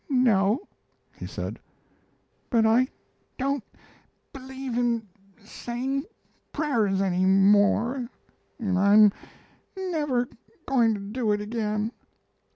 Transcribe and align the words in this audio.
"No," 0.09 0.61
he 1.13 1.27
said, 1.27 1.59
"but 2.49 2.65
I 2.65 2.87
don't 3.37 3.63
believe 4.33 4.75
in 4.75 5.07
saying 5.43 6.05
prayers 6.51 7.01
any 7.03 7.23
more, 7.23 8.09
and 8.57 8.79
I'm 8.79 9.11
never 9.77 10.27
going 10.65 10.95
to 10.95 10.99
do 10.99 11.33
it 11.33 11.39
again." 11.39 11.91